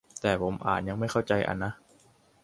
[0.21, 1.71] แต่ผมอ่านยังไม่เข้าใจอ่ะนะ